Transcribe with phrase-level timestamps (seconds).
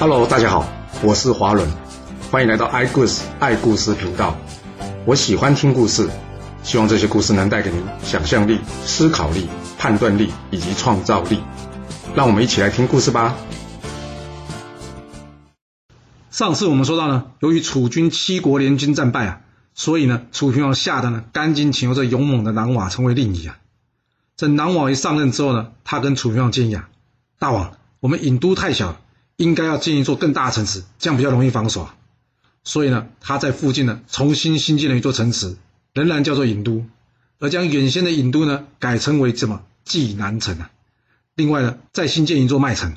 [0.00, 0.64] Hello，大家好，
[1.02, 1.68] 我是华伦，
[2.30, 4.36] 欢迎来到爱故事爱故事频道。
[5.04, 6.08] 我喜欢听故事，
[6.62, 11.40] 希望这些故事能带给您想象力、思考力、判断力以及创造力。
[12.14, 13.34] 让我们一起来听故事吧。
[16.30, 19.40] 上次我们说到呢，由于楚军七国联军战败啊，
[19.74, 23.58] 所以呢，楚平王吓得呢，赶紧请求这勇猛的南瓦成为令尹啊。
[24.36, 26.88] 这南瓦一上任之后呢，他跟楚平王建议啊，
[27.40, 28.96] 大王，我们郢都太小。
[29.38, 31.88] 应该要建一座更大的城池，这样比较容易防守。
[32.64, 35.56] 所以呢，他在附近呢重新新建了一座城池，
[35.94, 36.84] 仍然叫做郢都，
[37.38, 40.70] 而将原先的郢都呢改称为什么济南城啊。
[41.36, 42.96] 另外呢，再新建一座麦城，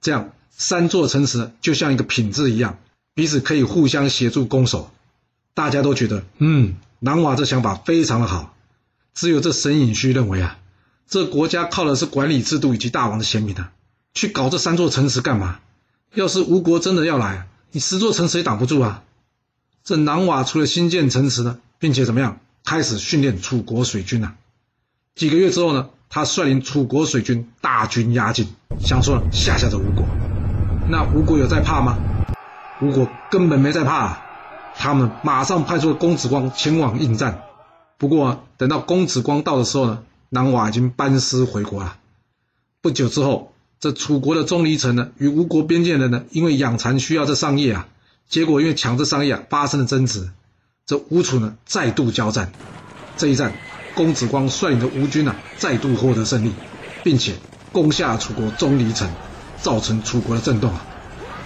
[0.00, 2.78] 这样三座城池就像一个品质一样，
[3.12, 4.90] 彼此可以互相协助攻守。
[5.52, 8.54] 大家都觉得，嗯，南瓦这想法非常的好。
[9.14, 10.58] 只有这沈尹须认为啊，
[11.08, 13.72] 这国家靠的是管理制度以及大王的贤明啊，
[14.14, 15.58] 去搞这三座城池干嘛？
[16.14, 19.02] 要是吴国真的要来，你十座城池也挡不住啊！
[19.82, 24.34] 这南瓦除了新建城池呢，并且怎么样，开始训练楚国水军啊。
[25.14, 28.46] 几个月之后呢，他率领楚国水军大军压境，
[28.78, 30.04] 想说吓吓这吴国。
[30.90, 31.96] 那吴国有在怕吗？
[32.82, 34.26] 吴国根本没在怕啊！
[34.76, 37.42] 他们马上派出了公子光前往应战。
[37.96, 41.96] 不过，等到公子光到的时候呢，南瓦已经班师回国了。
[42.82, 43.48] 不久之后。
[43.82, 47.88] 这楚国的钟离城呢，与吴国边界人呢，因为养蚕需要这桑叶啊，
[48.28, 50.30] 结果因为抢这桑叶啊，发生了争执。
[50.86, 52.52] 这吴楚呢，再度交战。
[53.16, 53.54] 这一战，
[53.96, 56.52] 公子光率领的吴军啊，再度获得胜利，
[57.02, 57.34] 并且
[57.72, 59.10] 攻下楚国钟离城，
[59.60, 60.86] 造成楚国的震动啊。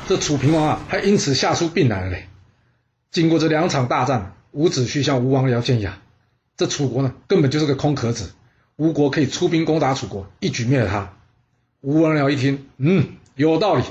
[0.07, 2.29] 这楚平王啊，还因此吓出病来了嘞。
[3.11, 6.03] 经过这两场大战，伍子胥向吴王僚建议啊，
[6.59, 8.33] 这楚国呢，根本就是个空壳子，
[8.77, 11.16] 吴国可以出兵攻打楚国，一举灭了他。
[11.87, 13.85] 吴王僚一听，嗯，有道理。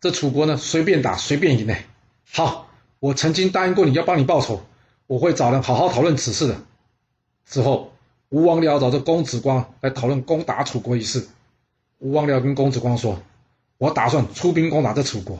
[0.00, 1.76] 这楚国呢，随便打，随便赢呢。
[2.28, 4.60] 好，我曾经答应过你要帮你报仇，
[5.06, 6.56] 我会找人好好讨论此事的。
[7.46, 7.92] 之后，
[8.28, 11.28] 吴王僚找这公子光来讨论攻打楚国一事。
[11.98, 13.22] 吴王僚跟公子光说
[13.78, 15.38] ：“我打算出兵攻打这楚国。”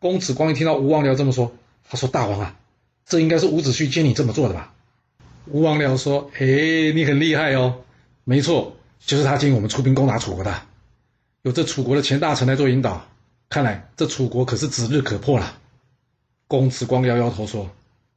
[0.00, 1.50] 公子光一听到吴王僚这么说，
[1.88, 2.54] 他说：“大王啊，
[3.06, 4.74] 这应该是伍子胥建议你这么做的吧？”
[5.48, 7.76] 吴王僚说：“哎，你很厉害哦，
[8.24, 10.54] 没错，就是他建议我们出兵攻打楚国的。”
[11.48, 13.06] 有这楚国的前大臣来做引导，
[13.48, 15.56] 看来这楚国可是指日可破了。
[16.46, 17.70] 公子光摇摇头说：“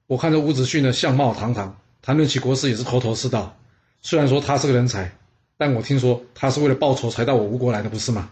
[0.05, 3.55] 我看这伍子胥呢，相貌堂堂，谈论起国事也是头头是道。
[4.01, 5.13] 虽然说他是个人才，
[5.55, 8.29] 但我听说他是为了报仇才到我吴国来的，不是吗？”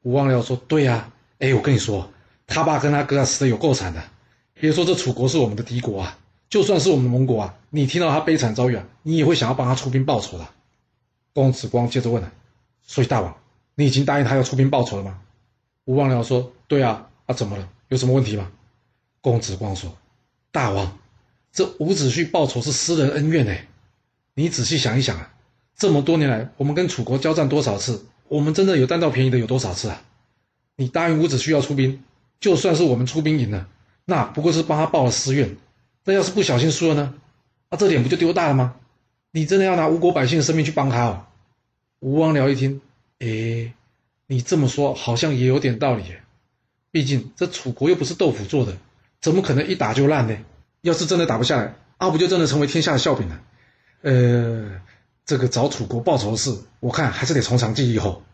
[0.00, 2.10] 吴王僚说：“对呀，哎，我跟你说，
[2.46, 4.02] 他爸跟他哥死的有够惨的。
[4.54, 6.18] 别说这楚国是我们的敌国啊，
[6.48, 10.48] 就算是我们的盟国啊，你听到他悲惨遭遇啊，你也会想要帮他出兵报仇的。”
[11.34, 12.32] 公子光接着问了
[12.82, 13.36] ：“所以大王？”
[13.74, 15.18] 你已经答应他要出兵报仇了吗？
[15.84, 17.68] 吴王僚说：“对啊，啊怎么了？
[17.88, 18.50] 有什么问题吗？”
[19.20, 19.96] 公子光说
[20.52, 20.98] ：“大王，
[21.52, 23.66] 这伍子胥报仇是私人恩怨哎，
[24.34, 25.34] 你仔细想一想啊，
[25.76, 30.02] 这么多年来我们跟楚国交战多少次，我们真的有占到便宜的有多少次啊？
[30.76, 32.02] 你答应伍子胥要出兵，
[32.38, 33.68] 就算是我们出兵赢了，
[34.04, 35.56] 那不过是帮他报了私怨。
[36.04, 37.14] 那要是不小心输了呢？
[37.70, 38.76] 啊，这脸不就丢大了吗？
[39.30, 41.26] 你真的要拿吴国百姓的生命去帮他哦？”
[42.00, 42.80] 吴王僚一听。
[43.22, 43.72] 哎，
[44.26, 46.02] 你这么说好像也有点道理。
[46.90, 48.76] 毕竟这楚国又不是豆腐做的，
[49.20, 50.36] 怎么可能一打就烂呢？
[50.80, 53.40] 要是真的打不下来，阿不就真的成为天下的笑柄了？
[54.02, 54.80] 呃，
[55.24, 58.24] 这个找楚国报仇的事，我看还是得从长计议后。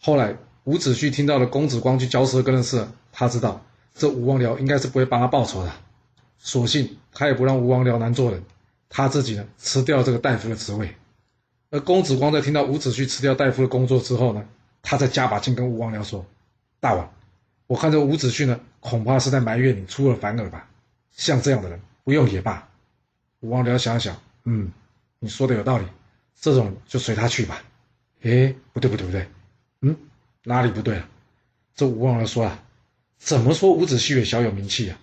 [0.00, 3.64] 后来伍子胥听到了公子光去嚼舌根的事，他知道
[3.94, 5.72] 这吴王僚应该是不会帮他报仇的，
[6.38, 8.42] 索性他也不让吴王僚难做人，
[8.88, 10.96] 他自己呢辞掉这个大夫的职位。
[11.70, 14.44] 而公子光在听到伍子胥辞掉大夫的工作之后呢，
[14.82, 16.24] 他再加把劲跟吴王僚说
[16.80, 17.12] ：“大王，
[17.66, 20.68] 我看这伍子胥呢，恐怕是在埋怨你出尔反尔吧？
[21.10, 22.66] 像这样的人，不用也罢。”
[23.40, 24.72] 吴王僚想想，嗯，
[25.18, 25.84] 你说的有道理，
[26.40, 27.62] 这种就随他去吧。
[28.22, 29.28] 哎，不对不对不对，
[29.82, 29.94] 嗯，
[30.44, 31.06] 哪里不对了？
[31.74, 32.64] 这吴王僚说啊，
[33.18, 34.98] 怎么说伍子胥也小有名气啊？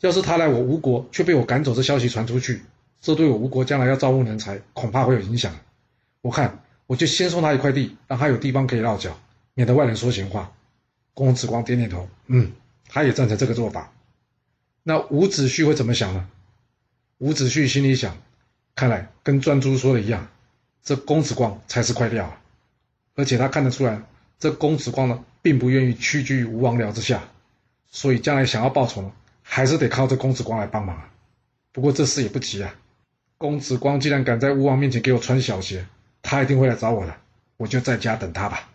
[0.00, 2.60] 要是他来我吴国却被我赶走，这消息传出去，
[3.00, 5.56] 这对我吴国将来要招募人才，恐怕会有影响。
[6.22, 9.18] 我看，我就先送他一块地，让他有地方可以落脚，
[9.54, 10.52] 免得外人说闲话。
[11.14, 12.52] 公子光点点头，嗯，
[12.88, 13.92] 他也赞成这个做法。
[14.84, 16.28] 那伍子胥会怎么想呢？
[17.18, 18.16] 伍子胥心里想，
[18.74, 20.28] 看来跟专诸说的一样，
[20.82, 22.40] 这公子光才是块料啊。
[23.14, 24.00] 而且他看得出来，
[24.38, 27.24] 这公子光呢，并不愿意屈居于吴王僚之下，
[27.90, 31.10] 所以将来想要报仇，还是得靠这公子光来帮忙啊。
[31.72, 32.74] 不过这事也不急啊，
[33.38, 35.84] 公子光既然敢在吴王面前给我穿小鞋。
[36.22, 37.14] 他一定会来找我的，
[37.56, 38.68] 我就在家等他吧。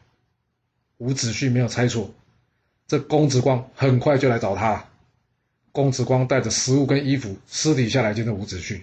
[0.97, 2.13] 伍子胥没有猜错，
[2.88, 4.89] 这公子光很快就来找他了。
[5.71, 8.81] 公子光带着食物跟衣服，私底下来见的伍子胥。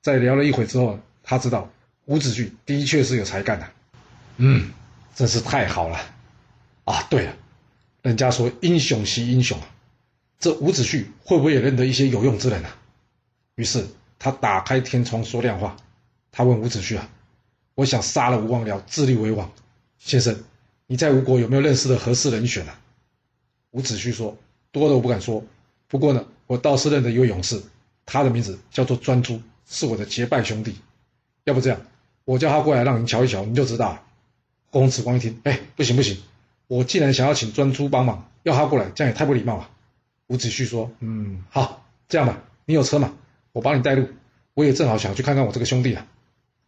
[0.00, 1.70] 在聊了一会之后，他知道
[2.06, 3.68] 伍子胥的确是有才干的。
[4.36, 4.70] 嗯，
[5.14, 5.98] 真是太好了。
[6.84, 7.36] 啊，对了，
[8.02, 9.66] 人家说英雄惜英雄啊，
[10.38, 12.76] 这伍子胥会不会也认得一些有用之人啊？
[13.54, 13.86] 于是
[14.18, 15.76] 他打开天窗说亮话，
[16.30, 17.08] 他问伍子胥啊
[17.74, 19.50] ：“我想杀了吴王僚，自立为王。
[19.98, 20.36] 先生，
[20.86, 22.78] 你在吴国有没有认识的合适人选啊？”
[23.72, 24.36] 伍子胥说
[24.72, 25.44] ：“多的我不敢说。”
[25.88, 27.62] 不过呢，我倒是认得一位勇士，
[28.06, 30.76] 他的名字叫做专诸，是我的结拜兄弟。
[31.44, 31.80] 要不这样，
[32.24, 34.02] 我叫他过来让您瞧一瞧，您就知道。
[34.70, 36.16] 公子光一听，哎，不行不行，
[36.66, 39.68] 我既然想要请专诸帮忙，要他过来，这样也太不礼貌了。
[40.28, 43.14] 伍子胥说，嗯，好，这样吧，你有车吗？
[43.52, 44.08] 我帮你带路。
[44.54, 46.06] 我也正好想去看看我这个兄弟啊。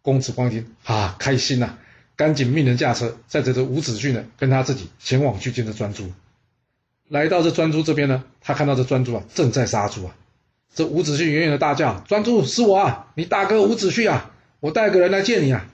[0.04, 1.78] 公子光听，啊，开心呐、
[2.14, 6.12] 赶紧命人驾车，载着这伍子胥呢，跟他自己前往去见这专诸。
[7.08, 10.14] 来到这专诸这边呢，他看到这专诸啊正在杀猪啊。
[10.74, 15.66] 这伍子胥远远的大叫：“专诸是我啊，你大哥伍子胥啊，我带个人来见你啊。”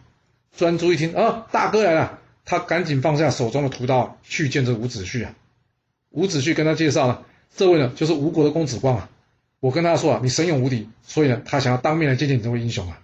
[0.56, 5.34] 专诸一听啊，大哥来了，他赶紧放下手中的屠刀去见这伍子胥啊。
[6.10, 7.24] 伍子胥跟他介绍了，
[7.56, 9.10] 这位呢就是吴国的公子光啊。
[9.58, 13.00] 我跟他说啊，你神勇无敌，所以呢他想要当面来见见你这位英雄啊。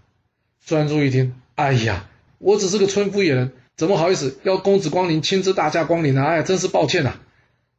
[0.66, 2.08] 专诸一听，哎呀，
[2.38, 6.24] 我只是个村夫野人，怎么好意思要公子光临亲自大驾光临呢？
[6.24, 7.20] 哎，真是抱歉呐、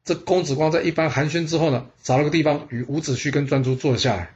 [0.06, 4.30] 这公子光在一番寒暄之后呢，找了个地方与伍子胥跟专诸坐了下来。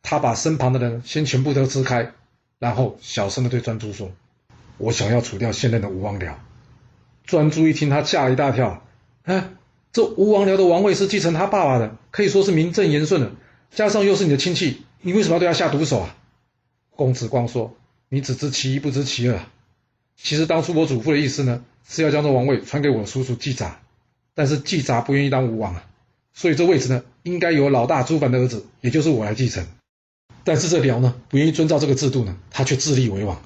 [0.00, 2.12] 他把身旁的人先全部都支开，
[2.60, 4.12] 然后小声的对专诸说
[4.78, 6.34] ：“我想要除掉现任的吴王僚。”
[7.26, 8.84] 专诸一听，他吓了一大跳。
[9.24, 9.50] 哎，
[9.92, 13.32] 这吴王僚的王位是继承他爸爸的，可以说是名正言顺的，
[13.72, 16.14] 加上又是你的亲戚，你为什么要对他下毒手啊？
[16.90, 17.76] 公子光说
[18.08, 19.40] ：“你只知其一，不知其二。
[20.16, 23.80] 其实当初我祖父的意思呢，是要将这王位传给我叔叔季札。”
[24.34, 25.84] 但是季札不愿意当吴王啊，
[26.32, 29.66] 所以这位置呢，应该由老大朱凡的儿子，也就是我来继承。
[30.44, 33.42] 但是这辽呢，不愿意遵照这个制度呢，他却自立为王。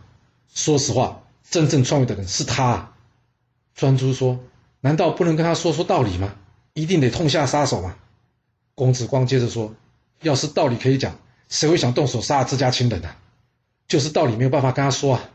[0.54, 2.94] 说实话，真正创业的人是他啊。
[3.74, 4.38] 专诸说
[4.82, 6.34] ：“难道不能跟他说说道理吗？
[6.74, 7.96] 一定得痛下杀手吗？”
[8.76, 9.74] 公子光接着说
[10.20, 11.18] ：“要是道理可以讲，
[11.48, 13.08] 谁会想动手杀了自家亲人呢？
[13.88, 15.30] 就是道理没有办法跟他说啊。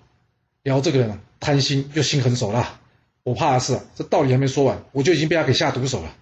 [0.63, 2.79] 辽这个人，贪心又心狠手辣。”
[3.23, 6.15] 我怕的是啊，这道理还没说完，我就已经被他给下毒手了。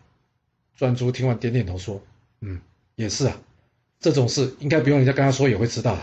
[0.75, 2.01] 专诸听完点点头说
[2.41, 2.61] ：“嗯，
[2.95, 3.37] 也是啊，
[3.99, 6.01] 这种事应该不用人家跟他说也会知道的。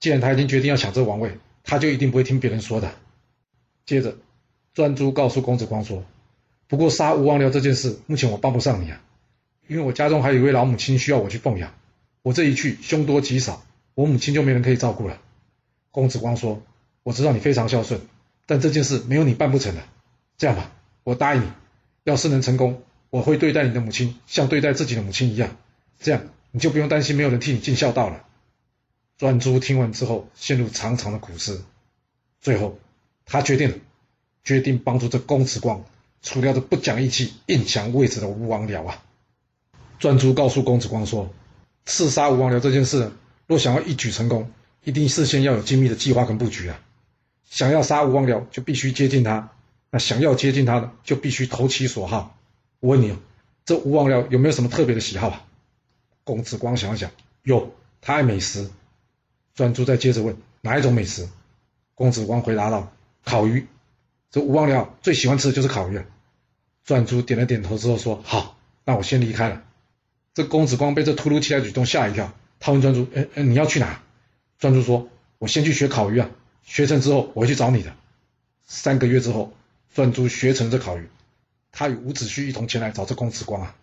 [0.00, 2.92] 既然他已经决定要抢这王位，他就一定不会听别人说的。”
[3.84, 4.16] 接着，
[4.72, 6.02] 专诸告诉公子光说
[6.66, 9.02] ：“不过杀吴王僚这件事，目前我帮不上你啊，
[9.68, 11.74] 因为我家中还有一位老母亲需要我去奉养，
[12.22, 13.62] 我这一去凶多吉少，
[13.94, 15.18] 我母亲就没人可以照顾了。”
[15.92, 16.60] 公子光说
[17.04, 18.00] ：“我知道你非常孝顺，
[18.46, 19.82] 但这件事没有你办不成的。”
[20.36, 20.72] 这样吧，
[21.04, 21.46] 我答应你，
[22.02, 25.56] 要是能成功，我会对待你的母亲像对待自己的母亲一样，
[26.00, 28.24] 这样你就不用担心没有人替你尽孝道了。
[29.18, 31.64] 专诸听完之后，陷入长长的苦思，
[32.40, 32.78] 最后
[33.24, 33.76] 他决定了，
[34.42, 35.84] 决定帮助这公子光
[36.22, 39.02] 除掉这不讲义气、硬抢位置的吴王僚啊。
[40.00, 41.32] 专诸告诉公子光说，
[41.84, 43.12] 刺杀吴王僚这件事，
[43.46, 44.50] 若想要一举成功，
[44.84, 46.80] 一定事先要有精密的计划跟布局啊。
[47.48, 49.50] 想要杀吴王僚，就必须接近他。
[49.90, 52.38] 那想要接近他的，就必须投其所好。
[52.80, 53.16] 我问你哦，
[53.64, 55.44] 这吴王僚有没有什么特别的喜好啊？
[56.24, 57.10] 公子光想了想，
[57.42, 58.70] 有，他爱美食。
[59.54, 61.28] 专诸再接着问，哪一种美食？
[61.94, 62.90] 公子光回答道：
[63.24, 63.66] 烤鱼。
[64.30, 66.04] 这吴王僚最喜欢吃的就是烤鱼啊。
[66.84, 69.62] 专诸点了点头之后说：好，那我先离开了。
[70.32, 74.02] 这公子光被这突如其来的举动吓一跳，他问专诸：哎哎，你要去哪？
[74.62, 76.30] 专诸说：我先去学烤鱼啊，
[76.62, 77.92] 学成之后我会去找你的。
[78.64, 79.52] 三个月之后。
[79.94, 81.06] 专诸学成这烤鱼，
[81.70, 83.76] 他与伍子胥一同前来找这公子光啊。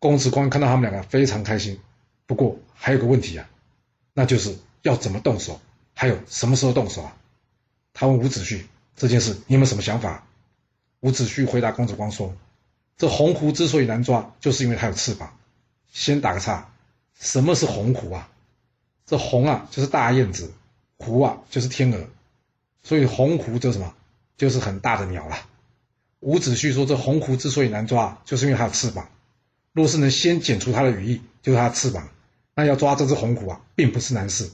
[0.00, 1.78] 公子光看到他们两个非常开心，
[2.26, 3.48] 不过还有个问题啊，
[4.14, 5.60] 那就是要怎么动手，
[5.94, 7.16] 还有什么时候动手啊？
[7.92, 8.64] 他问伍子胥
[8.96, 10.26] 这件事，你有没有什么想法？
[10.98, 12.34] 伍子胥回答公子光说
[12.98, 15.38] ：“这鸿鵠之所以难抓，就是因为它有翅膀。”
[15.92, 16.68] 先打个岔，
[17.14, 18.28] 什么是鸿鵠啊？
[19.06, 20.52] 这鸿啊就是大燕子，
[20.98, 22.06] 鵠啊就是天鹅，
[22.82, 23.94] 所以鸿鹄就是什么？
[24.36, 25.36] 就是很大的鸟了。
[26.20, 29.10] 伍子胥说：“这鸿鹄之所以难抓，就是因为它有翅膀。
[29.72, 32.08] 若是能先剪除它的羽翼，就是它的翅膀，
[32.54, 34.50] 那要抓这只鸿鵠啊，并不是难事。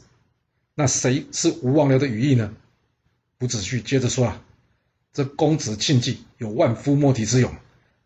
[0.75, 2.53] 那谁是吴王僚的羽翼呢？”
[3.41, 4.43] 伍子胥接着说啊
[5.15, 7.55] ：“这公子庆忌有万夫莫敌之勇，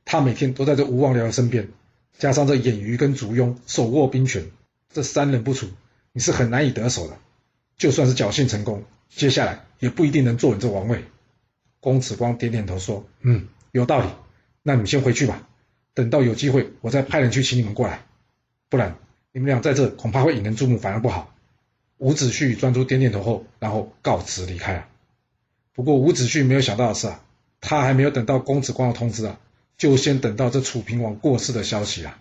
[0.04, 1.70] 他每天都在这吴王僚的身边，
[2.18, 4.50] 加上这偃瑜跟烛雍手握兵权，
[4.92, 5.68] 这三人不除，
[6.14, 7.18] 你是很难以得手的。
[7.76, 11.04] 就算是侥幸成功，接下来也不一定能坐稳这王位。”
[11.80, 14.08] 公子光点点头说：“嗯，有道理。
[14.62, 15.46] 那你们先回去吧。
[15.92, 18.06] 等到有机会，我再派人去请你们过来，
[18.70, 18.96] 不然
[19.32, 21.34] 你们俩在这恐怕会引人注目，反而不好。”
[21.98, 24.86] 伍子胥专诸点点头后，然后告辞离开了。
[25.72, 27.20] 不过伍子胥没有想到的是啊，
[27.60, 29.40] 他还没有等到公子光的通知啊，
[29.76, 32.20] 就先等到这楚平王过世的消息啊。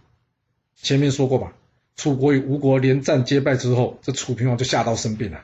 [0.75, 1.53] 前面说过吧，
[1.95, 5.43] 楚国与吴国连战皆败之后，这楚平王就吓到生病了。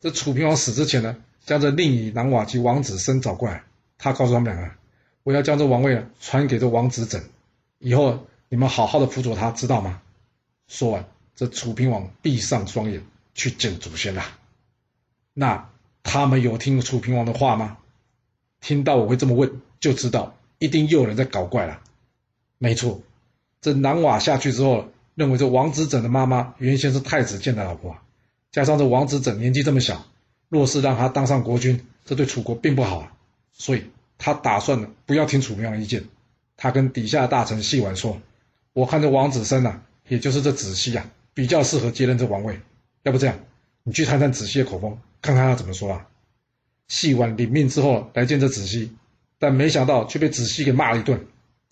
[0.00, 3.64] 这楚平王死之前呢，将这令尹南瓦及王子申找过来，
[3.96, 4.74] 他告诉他们两个，
[5.22, 7.22] 我要将这王位传给这王子整，
[7.78, 10.00] 以后你们好好的辅佐他，知道吗？
[10.66, 11.04] 说完，
[11.34, 13.02] 这楚平王闭上双眼
[13.34, 14.22] 去见祖先了。
[15.34, 15.70] 那
[16.02, 17.78] 他们有听楚平王的话吗？
[18.60, 21.80] 听到我会这么问，就知道一定又有人在搞怪了。
[22.58, 23.00] 没错，
[23.60, 24.88] 这南瓦下去之后，
[25.18, 27.96] 认为这王子整的妈妈原先是太子建的老婆。
[28.52, 30.06] 加上这王子整年纪这么小，
[30.48, 33.12] 若是让他当上国君，这对楚国并不好啊。
[33.52, 33.82] 所以
[34.16, 36.04] 他打算呢，不要听楚平王意见。
[36.56, 38.20] 他跟底下的大臣细婉说
[38.72, 42.60] ：“我看这王子申呐，也就是这子西啊，比较适合接任这王位。
[43.02, 43.36] 要不这样，
[43.82, 46.06] 你去探探子西的口风，看看他怎么说啊。”
[46.86, 48.92] 细婉领命之后来见这子西，
[49.40, 51.26] 但没想到却被子西给骂了一顿。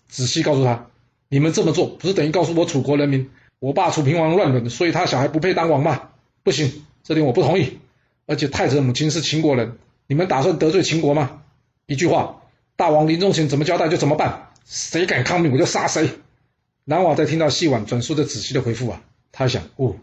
[0.09, 0.87] 子西告诉他
[1.29, 6.09] ：“你们这么做，不是等于告诉我楚国人民，我爸楚平王乱伦，所以他小孩不配当王吗？”
[6.43, 7.79] 不行，这点我不同意。
[8.25, 11.41] 而且太子的母亲是秦国人，你们打算得罪秦国吗？
[11.85, 12.41] 一句话，
[12.75, 14.49] 大王临终前怎么交代就怎么办。
[14.65, 16.09] 谁敢抗命，我就杀谁。
[16.83, 19.95] 南瓦在听到细婉转述的子西的回复啊，他想，哦，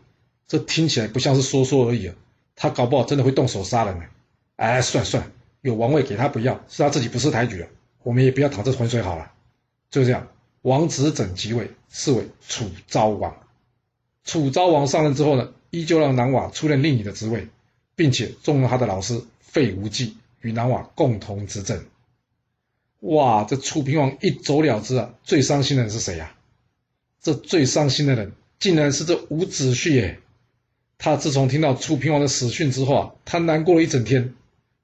[0.46, 2.14] 这听起来不像是说说而已啊，
[2.56, 4.04] 他搞不好真的会动手杀人呢。
[4.56, 5.30] 哎，算算，
[5.60, 7.68] 有王位给他不要，是他自己不识抬举了，
[8.02, 9.32] 我们也不要淌这浑水好了。
[9.90, 10.28] 就这样，
[10.62, 13.34] 王子整即位，是为楚昭王。
[14.24, 17.48] 楚昭王上任之后呢，依旧让南瓦出任令尹的职位，
[17.94, 21.84] 并且重用他的老师费无忌与南瓦共同执政。
[23.00, 26.40] 哇，这楚平王一走了之啊，最伤心的人是谁呀、啊？
[27.20, 30.20] 这最伤心的人竟然是这伍子胥耶！
[30.96, 34.34] 他自从听到楚平王的死讯之后啊，他难过了一整天。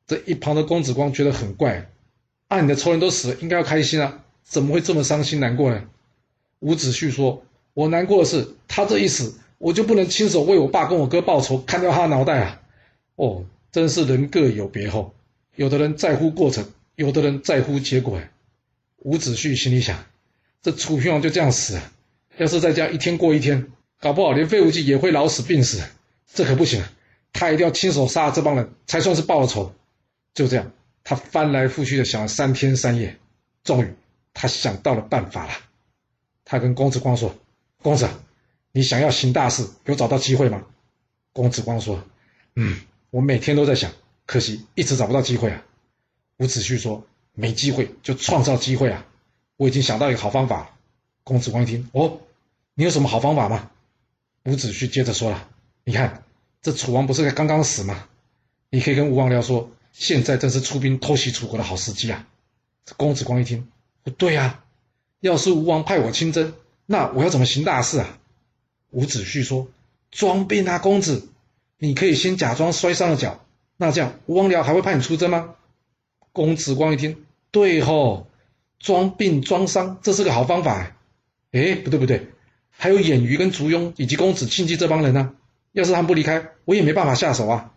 [0.07, 1.89] 这一旁的公子光觉得很怪，
[2.49, 5.89] 啊，你的仇人都死了，应该要开心啊，怎么会这么伤心难过呢？
[6.59, 7.45] 伍子胥说
[7.81, 12.63] ：“我难过的是他这一死。”我就不能亲手为我爸跟我哥报仇，砍掉他脑袋啊！
[13.17, 15.15] 哦，真是人各有别后，
[15.55, 18.19] 有的人在乎过程，有的人在乎结果。
[19.01, 20.03] 伍子胥心里想：
[20.63, 21.93] 这楚平王就这样死了，
[22.39, 23.71] 要是在家一天过一天，
[24.01, 25.83] 搞不好连费无忌也会老死病死，
[26.33, 26.83] 这可不行，
[27.35, 29.75] 他一定要亲手杀了这帮人，才算是报了仇。
[30.33, 30.73] 就这样，
[31.05, 33.19] 他翻来覆去的想了三天三夜，
[33.63, 33.89] 终于
[34.33, 35.53] 他想到了办法了。
[36.47, 37.35] 他跟公子光说
[37.83, 38.09] ：“公子。”
[38.73, 40.65] 你想要行大事，有找到机会吗？
[41.33, 42.05] 公子光说
[42.55, 43.91] ：“嗯，我每天都在想，
[44.27, 45.65] 可惜一直找不到机会啊。”
[46.39, 49.05] 伍子胥说：“没机会就创造机会啊！
[49.57, 50.77] 我已经想到一个好方法。”
[51.25, 52.21] 公子光一听：“哦，
[52.75, 53.71] 你有什么好方法吗？”
[54.47, 55.49] 伍子胥接着说了
[55.83, 56.23] ：“你看，
[56.63, 58.07] 这楚王不是刚刚死吗？
[58.71, 62.25] 你可以跟吴王僚说，现在正是出兵偷袭楚国的好时机啊。”
[62.97, 63.69] 公子光一听
[64.05, 64.65] ：“不对啊，
[65.19, 66.55] 要是吴王派我亲征，
[66.91, 68.19] 那我要怎么行大事啊？”
[68.91, 69.69] 伍子胥说
[70.11, 71.29] ：“装病啊，公子，
[71.79, 75.55] 你可以先假装摔伤了脚，那这样吴王僚还会派你出征吗？”
[76.33, 78.27] 公子光一听，对吼，
[78.81, 80.97] 装病装伤，这是个好方法。
[81.53, 82.27] 哎，不对不对，
[82.71, 85.35] 还有偃瑜跟烛庸以及公子庆忌这帮人呢，
[85.71, 87.73] 要是他们不离开，我也没办法下手啊。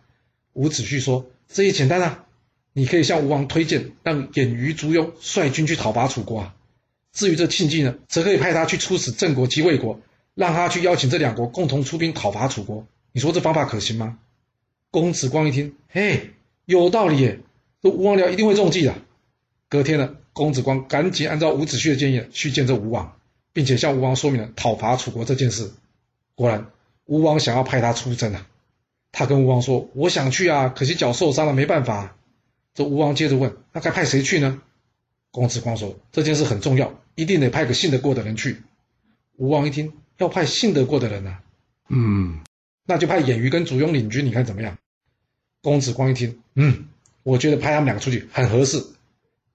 [0.54, 2.24] 伍子胥说：“这也简单啊，
[2.72, 6.54] 你可以向吴王推荐，让偃瑜、烛庸率军去讨伐楚国啊。
[7.14, 9.98] 至于这庆忌呢，则可以派他去出使郑国及魏国。”
[10.34, 14.18] 让他去邀请这两国共同出兵讨伐楚国，你说这方法可行吗？
[14.90, 16.32] 公子光一听，嘿，
[16.64, 17.38] 有道理耶，
[17.80, 18.96] 这吴王僚一定会中计的。
[19.68, 23.16] 隔天呢，公子光赶紧按照伍子胥的建议去见这吴王，
[23.52, 25.70] 并且向吴王说明了讨伐楚国这件事。
[26.34, 26.66] 果然，
[27.04, 28.48] 吴王想要派他出征啊。
[29.12, 32.16] 他跟吴王说：“我想去啊，可惜脚受伤了，没办法。”
[32.74, 34.60] 这吴王接着问：“那该派谁去呢？”
[35.34, 38.62] 公子光说：“这件事很重要，一定得派个信得过的人去。”
[39.36, 39.92] 吴王一听。
[40.18, 41.42] 要派信得过的人呢、啊？
[41.88, 42.38] 嗯，
[42.86, 44.78] 那就派偃瑜跟祖庸领军，你看怎么样？
[45.60, 46.86] 公子光一听，嗯，
[47.24, 48.80] 我觉得派他们两个出去很合适。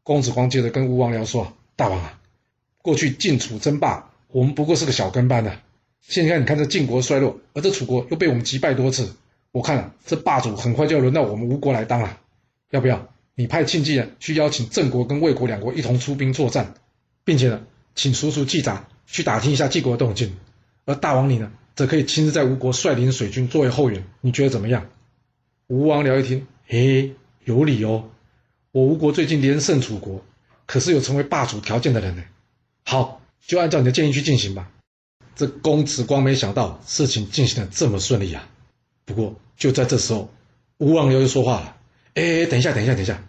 [0.04, 2.20] 公子光接着跟吴王僚说：“大王啊，
[2.82, 5.62] 过去晋楚争霸，我们不过是个小跟班的。
[6.02, 9.16] 现在你看这晋国衰落，而这楚国又被我们击败多次，
[9.54, 12.20] 我看了这霸主很快就要轮到我们吴国来当了。
[12.72, 13.08] 要不要
[13.40, 16.74] 你派庆忌去邀请郑国跟魏国两国一同出兵作战，
[17.24, 17.62] 并且呢，
[17.96, 20.36] 请叔叔季札去打听一下晋国的动静。”
[20.84, 24.90] 而大王你呢，则可以亲自在吴国率领水军作为后援，你觉得怎么样？
[25.68, 27.16] 吴王僚一听，嘿，
[27.46, 28.10] 有理哦。
[28.74, 30.22] 我吴国最近连胜楚国，
[30.66, 32.24] 可是有成为霸主条件的人呢。
[32.84, 34.70] 好，就按照你的建议去进行吧。
[35.38, 38.50] 这公子光没想到事情进行的这么顺利啊！
[39.06, 40.30] 不过就在这时候，
[40.78, 41.78] 吴王僚又说话了
[42.16, 43.24] ：“哎，等一下，等一下，等一下，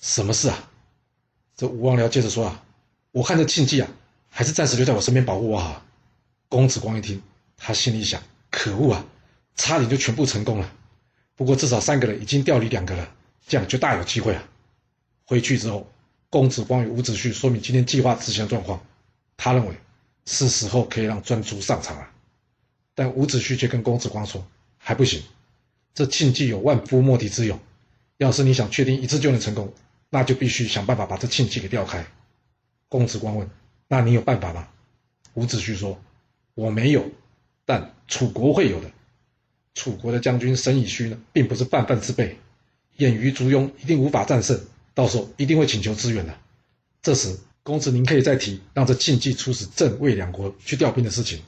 [0.00, 0.70] 什么事啊？”
[1.56, 2.64] 这吴王僚接着说啊
[3.12, 3.88] ：“我看这庆忌啊，
[4.28, 5.82] 还是暂时留在我身边保护我好。”
[6.48, 7.22] 公子光一听，
[7.56, 9.06] 他心里想：“可恶啊，
[9.56, 10.72] 差点就全部成功了。
[11.36, 13.12] 不过至少三个人已经调离两个了，
[13.46, 14.42] 这样就大有机会了。”
[15.26, 15.86] 回去之后，
[16.28, 18.84] 公子光与伍子胥说明今天计划执行的状况，
[19.36, 19.74] 他认为。
[20.26, 22.08] 是时候可以让专诸上场了，
[22.94, 24.46] 但伍子胥却跟公子光说
[24.78, 25.24] ：“还不行，
[25.92, 27.58] 这庆忌有万夫莫敌之勇，
[28.18, 29.72] 要是你想确定一次就能成功，
[30.10, 32.04] 那就必须想办法把这庆忌给调开。”
[32.90, 33.48] 公子光问
[33.88, 34.68] ：“那你有办法吗？”
[35.32, 35.98] 伍子胥说
[36.54, 37.10] ：“我没有，
[37.64, 38.90] 但楚国会有的。
[39.74, 42.36] 楚国的将军沈以须呢，并不是泛泛之辈，
[42.96, 44.60] 晏于族雍一定无法战胜，
[44.92, 46.38] 到时候一定会请求支援的。
[47.00, 51.42] 这时。”公子，您可以再提让这庆忌出使郑魏两国去调兵的事情，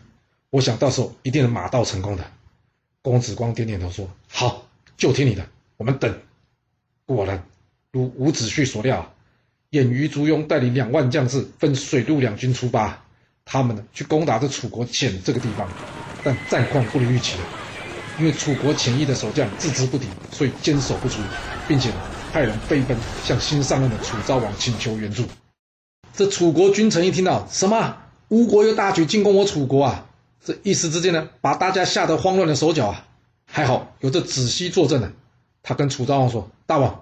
[0.50, 2.30] 我想到时候一定能马到成功的。
[3.00, 6.20] 公子光点点头说：“好，就听你的，我们等。”
[7.06, 7.42] 果然，
[7.92, 9.12] 如伍子胥所料，
[9.68, 13.04] 晏于族雍带领两万将士分水陆两军出发，
[13.44, 15.68] 他们呢去攻打这楚国潜这个地方，
[16.24, 17.36] 但战况不如预期，
[18.18, 21.20] 因为楚国潜翼的守将自知不敌，所以坚守不出，
[21.68, 21.90] 并且
[22.32, 25.26] 派人飞奔向新上任的楚昭王请求援助。
[26.14, 30.06] 这楚国君臣一听到什么吴国又大举进攻我楚国啊，
[30.42, 33.06] 这一时之间呢，把大家吓得慌乱了手脚啊。
[33.44, 35.12] 还好有这子西坐镇呢，
[35.62, 37.01] 他跟楚昭王说：“大王，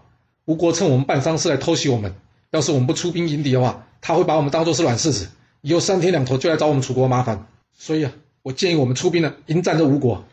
[0.50, 2.12] 吴国趁我们办丧事来偷袭我们，
[2.50, 5.28] 要是我们不出兵迎敌的话，他会把我们当作是软柿子，
[5.60, 7.46] 以后三天两头就来找我们楚国麻烦。
[7.72, 8.10] 所以啊，
[8.42, 10.24] 我建议我们出兵呢，迎战这吴国。”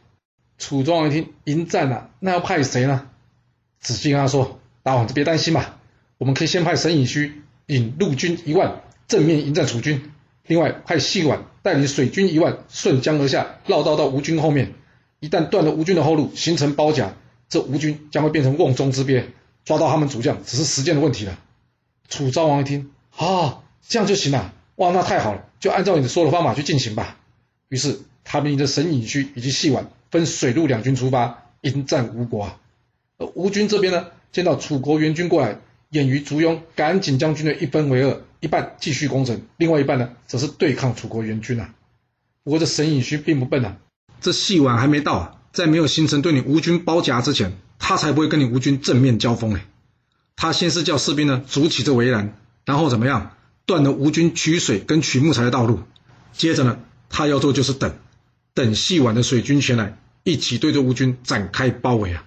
[0.58, 3.10] 楚庄王一听迎战啊，那要派谁呢？
[3.80, 5.76] 子西跟他说：“大王，就别担心嘛，
[6.18, 10.02] 我们可以先派沈以须。”引陆军一万正面迎战楚军，
[10.48, 14.74] 另外派细管带领水军一万顺江而下，绕道到吴军后面。
[15.20, 17.14] 一旦断了吴军的后路，形成包夹，
[17.50, 19.28] 这吴军将会变成瓮中之鳖，
[19.68, 21.38] 抓到他们主将只是时间的问题了。
[22.08, 27.18] 楚昭王一听，啊，这样就行了，哇，那太好了，就按照你的说的方法去进行吧。
[27.68, 32.60] 于是他们领着沈以须以及细管分水陆两军出发迎战吴国啊。
[33.18, 35.60] 而吴军这边呢，见到楚国援军过来。
[35.90, 41.74] 掩于族雍赶紧将军队一分为二，一半继续攻城，另外一半呢，则是对抗楚国援军啊。
[42.44, 43.78] 不过这沈以须并不笨啊，
[44.20, 49.62] 这细管还没到啊，在没有形成对你吴军包夹之前，他才不会跟你吴军正面交锋呢。
[50.36, 53.32] 他先是叫士兵呢筑起这围栏，然后怎么样，
[53.66, 55.80] 断了吴军取水跟取木材的道路。
[56.32, 56.78] 接着呢，
[57.10, 57.96] 他要做就是等，
[58.54, 62.24] 等细晚的水军前来，一起对着吴军展开包围啊。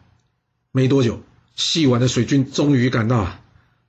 [0.72, 1.22] 没多久，
[1.54, 3.38] 细晚的水军终于赶到了。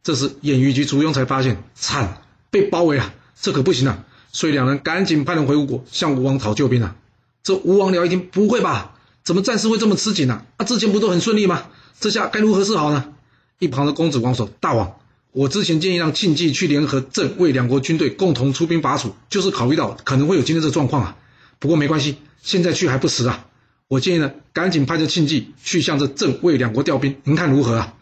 [0.03, 4.05] 这时，晏于及族雍才发现惨，被包围了，这可不行啊！
[4.31, 6.95] 所以两人赶紧派人回吴国，向吴王讨救兵啊。
[7.41, 8.99] 这吴王僚一听，不会吧？
[9.23, 10.43] 怎么战事会这么吃紧呢？
[10.57, 11.63] 啊，之前不都很顺利吗？
[11.99, 13.13] 这下该如何是好呢？
[13.59, 14.95] 一旁的公子光说：“大王，
[15.31, 21.15] 我之前建议让庆忌去联合郑卫两国军队共同出兵伐楚，就是考虑到可能会有今天这状况啊。
[21.59, 23.45] 不过没关系，现在去还不迟啊。
[23.87, 27.93] 我建议呢，赶紧派着庆忌去向这郑卫两国调兵，您看如何啊？”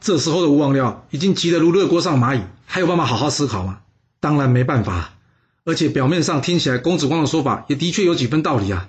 [0.00, 3.80] 这时候的吴王僚已经急得如热锅上蚂蚁，还有办法好好思考吗？
[4.20, 5.14] 当然没办法，
[5.64, 8.88] 而且表面上听起来公子光的说法也的确有几分道理啊。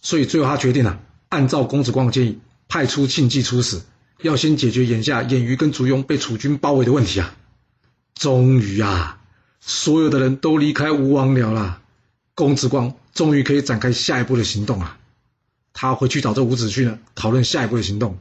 [0.00, 1.00] 所以最后他决定了，
[1.34, 3.82] 按照公子光的建议，派出庆忌出使，
[4.22, 7.34] 要先解决眼下晏于跟族雍被楚军包围的问题啊。
[8.14, 9.20] 终于啊，
[9.60, 11.82] 所有的人都离开吴王僚了，
[12.36, 14.96] 公子光终于可以展开下一步的行动啊。
[15.72, 18.16] 他回去找这伍子胥呢，讨论下一步的行动。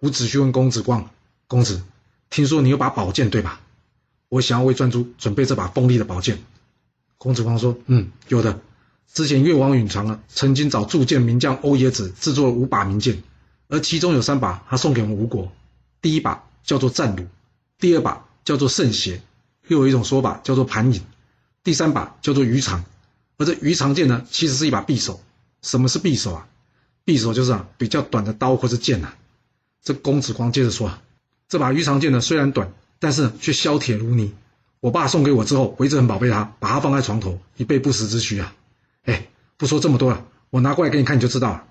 [0.00, 1.10] 伍子胥问公子光。
[1.46, 1.82] 公子，
[2.30, 3.60] 听说你有把宝剑对吧？
[4.30, 6.38] 我想要为专诸准备这把锋利的宝剑。
[7.18, 8.58] 公子光说：“嗯，有的。
[9.12, 13.22] 之前越王允常啊，曾经找铸剑名将欧冶子制作了五把名剑，
[13.68, 15.52] 而其中有三把他送给我们吴国。
[16.02, 17.26] 第一把叫做战虏，
[17.78, 19.22] 第二把叫做圣邪，
[19.68, 21.00] 又有一种说法叫做盘引，
[21.64, 22.84] 第三把叫做鱼肠。
[23.38, 25.20] 而这鱼肠剑呢，其实是一把匕首。
[25.62, 26.48] 什么是匕首啊？
[27.04, 29.14] 匕首就是啊比较短的刀或者剑呐。
[29.82, 31.02] 这公子光接着说啊。”
[31.48, 34.34] 这把鱼肠剑呢，虽然短，但是却削铁如泥。
[34.80, 38.52] 我爸送给我之后，我一直很宝贝它，把它放在床头，以备不时之需啊。
[39.06, 41.64] 哎，不说这么多了，我拿过来给你看，你就知道了。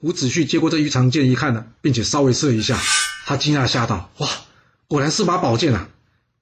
[0.00, 2.78] 伍子胥接过这鱼肠剑一看呢，并且稍微试了一下，
[3.26, 4.28] 他惊讶吓到：“哇，
[4.88, 5.88] 果然是把宝剑啊！”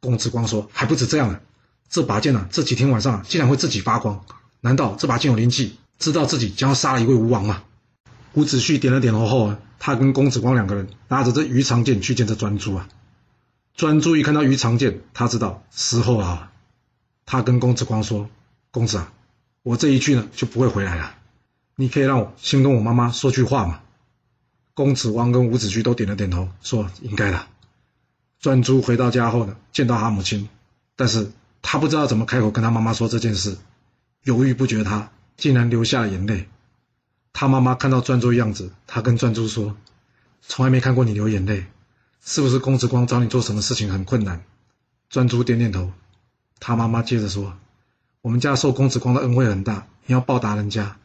[0.00, 1.40] 公子光说：“还不止这样呢，
[1.88, 4.24] 这把剑呢，这几天晚上，竟然会自己发光。
[4.60, 7.62] 难道这把剑有灵气，知道自己将要杀了一位吴王吗？”
[8.34, 12.88] 伍子胥点了点头后，他跟公子光两个人拿着这鱼肠剑去见这专诸啊。
[13.76, 16.50] 专诸一看到鱼肠剑，他知道时候啊。
[17.26, 18.28] 他跟公子光说
[18.70, 19.12] ：“公子啊，
[19.64, 21.14] 我这一去呢就不会回来了，
[21.74, 23.80] 你可以让我先跟我妈妈说句话吗？
[24.74, 27.46] 公子光跟伍子胥都点了点头，说应该的。
[28.40, 30.50] 专诸回到家后呢，见到他母亲，
[30.96, 33.56] 但是他不知道怎么开口跟他妈妈说这件事，
[34.24, 36.46] 犹豫不决，他竟然流下了眼泪。
[37.32, 39.74] 他妈妈看到专诸的样子，他跟专诸说
[40.46, 41.64] ：“从来没看过你流眼泪，
[42.22, 44.44] 是不是公子光找你做什么事情很困难？”
[45.08, 45.90] 专诸点点头。
[46.60, 47.56] 他妈妈接着说
[48.24, 50.96] ：“我们家受公子光的恩惠很大，你要报答人家。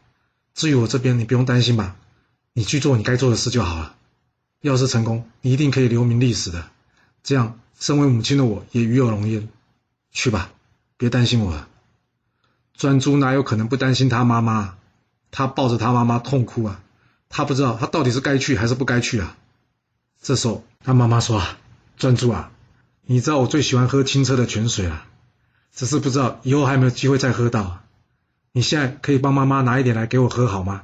[0.53, 1.97] 至于我这边，你不用担心吧，
[2.53, 3.97] 你去做你该做的事就好了。
[4.62, 6.69] 要是成功，你一定可以留名历史的。”
[7.21, 9.49] 这样，身为母亲的我也与有荣焉。
[10.13, 10.49] 去吧，
[10.95, 11.67] 别担心我了。
[12.73, 14.77] 专诸哪有可能不担心他妈妈？
[15.29, 16.82] 他抱着他妈妈痛哭啊！
[17.27, 19.36] 他不知道他到底是该去还是不该去啊！
[20.21, 21.58] 这时候，他妈妈说：“啊，
[21.97, 22.49] 专诸啊，
[23.05, 25.05] 你知道我最喜欢喝清澈的泉水了，
[25.73, 27.82] 只是不知道以后还有没有机会再喝到。
[28.51, 30.84] 你现在可以帮妈妈拿一点来给我喝好吗？”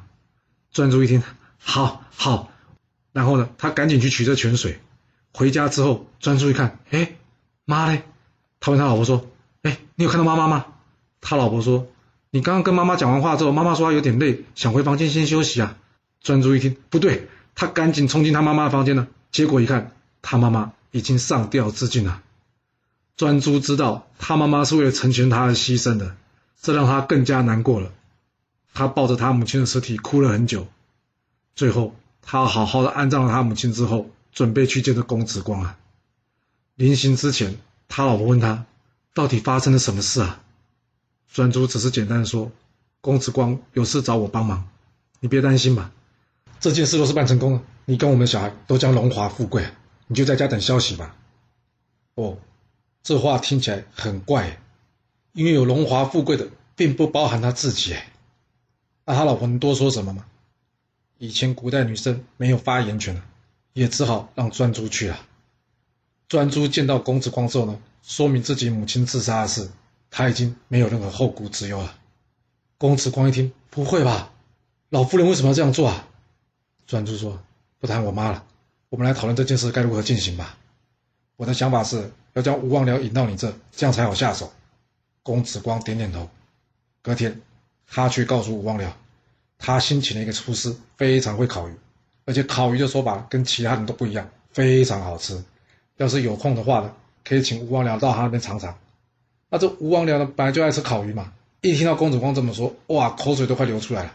[0.71, 1.23] 专注一听，
[1.57, 2.51] 好，好。
[3.13, 4.81] 然后呢，他赶紧去取这泉水。
[5.33, 7.15] 回家之后，专注一看，哎，
[7.65, 8.03] 妈嘞！
[8.59, 9.27] 他问他老婆说
[9.63, 10.65] ：“哎，你有看到妈妈吗？”
[11.21, 11.87] 他老婆说
[12.29, 15.77] ：“你刚刚跟妈妈讲完话之后，妈妈说她有点累，想回房间先休息啊。”
[16.21, 19.07] 专注一听不对，他赶紧冲进他妈妈的房间了。
[19.31, 22.21] 结果一看，他妈妈已经上吊自尽了。
[23.17, 26.15] 专诸知道他妈妈是为了成全他而牺牲的，
[26.61, 27.91] 这让他更加难过了。
[28.73, 30.67] 他抱着他母亲的尸体哭了很久。
[31.55, 34.09] 最后，他好好的安葬了他母亲之后。
[34.35, 35.77] 准备去见这公子光啊！
[36.75, 38.65] 临行之前，他老婆问他，
[39.13, 40.41] 到底发生了什么事啊？
[41.31, 42.51] 专诸只是简单的说，
[42.99, 44.67] 公子光有事找我帮忙，
[45.21, 45.91] 你别担心吧，
[46.59, 49.65] 这件事若是办成功了，你跟我们小孩都将荣华富贵，
[50.07, 51.15] 你就在家等消息吧。
[52.15, 52.37] 哦，
[53.05, 54.59] 这话听起来很怪，
[55.31, 57.95] 因为有荣华富贵的，并不包含他自己。
[59.05, 60.25] 那他老婆能多说什么吗？
[61.19, 63.21] 以前古代女生没有发言权
[63.73, 65.19] 也只好让专诸去了。
[66.27, 69.69] 专诸见到公子光之后呢，说明自己母亲自杀的事，
[70.09, 71.95] 他已经没有任何后顾之忧了。
[72.79, 74.31] 公子光一听，不会吧，
[74.89, 76.07] 老夫人为什么要这样做啊？
[76.87, 77.39] 专诸说
[77.77, 78.43] ：“不谈我妈了，
[78.89, 80.57] 我们来讨论这件事该如何进行吧。
[81.35, 84.53] 我的想法是要将吴王僚引到你这，这样才好下手。”
[85.23, 86.29] 公子光点点头。
[87.01, 87.41] 隔天，
[87.87, 88.87] 他去告诉吴王僚，
[89.57, 91.73] 他新请了一个厨师，非常会烤鱼。
[92.25, 95.43] 而且烤鱼的说法跟其他人都不一样，非常好吃。
[95.97, 96.93] 要是有空的话呢，
[97.23, 98.77] 可以请吴王僚到他那边尝尝。
[99.49, 104.13] 那这吴王僚呢，本来就爱吃烤鱼嘛，一听到公子光这么说，哇，口水都快流出来了。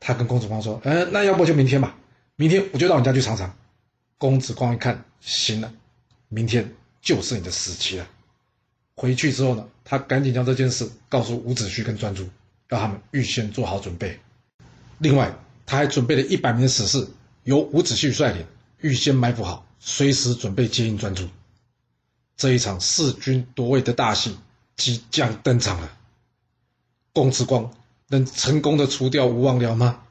[0.00, 1.96] 他跟公子光说：“嗯，那要不就明天吧，
[2.36, 3.52] 明天我就到你家去尝尝。”
[4.16, 5.72] 公子光一看，行了，
[6.28, 8.06] 明天就是你的死期了。
[8.94, 12.28] 回去之后呢，他赶紧将这件事告诉伍子胥跟专诸，
[12.66, 14.18] 让他们预先做好准备。
[14.98, 15.34] 另外，
[15.66, 17.06] 他还准备了一百名死士。
[17.44, 18.44] 由伍子胥率领，
[18.80, 21.28] 预先埋伏好，随时准备接应专诸。
[22.36, 24.36] 这一场弑君夺位的大戏
[24.76, 25.90] 即将登场了。
[27.12, 27.72] 公子光
[28.08, 30.02] 能成功的除掉吴王僚吗？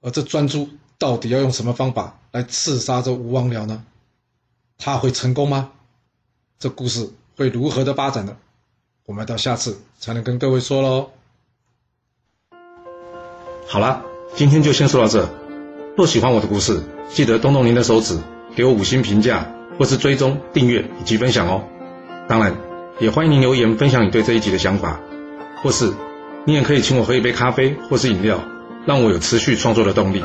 [0.00, 3.84] 而这专诸到底要用什么方法来刺杀这吴王僚呢？
[4.78, 5.72] 他会成功吗？
[6.64, 8.38] 这故事会如何的发展呢？
[9.04, 11.10] 我们到下次才能跟各位说喽。
[13.66, 14.02] 好了，
[14.34, 15.28] 今天就先说到这。
[15.94, 18.18] 若喜欢我的故事，记得动动您的手指，
[18.56, 21.64] 给我五星评价，或是追踪、订阅以及分享哦。
[22.30, 22.56] 当然，
[22.98, 24.98] 也欢迎您留言分享你对这一集的想法，
[25.62, 25.92] 或是
[26.46, 28.42] 你也可以请我喝一杯咖啡或是饮料，
[28.86, 30.24] 让我有持续创作的动力。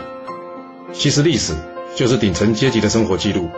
[0.94, 1.54] 其实历史
[1.98, 3.50] 就是顶层阶级的生活记录，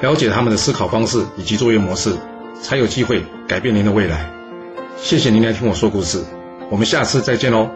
[0.00, 2.14] 了解他们的思考方式以及作业模式，
[2.60, 4.30] 才有机会改变您的未来。
[4.96, 6.22] 谢谢您来听我说故事，
[6.70, 7.70] 我们下次再见喽。